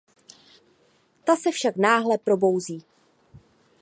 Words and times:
Ta 1.25 1.35
se 1.35 1.51
však 1.51 1.77
náhle 1.77 2.17
probouzí. 2.17 2.83